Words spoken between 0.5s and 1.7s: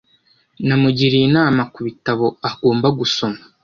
Namugiriye inama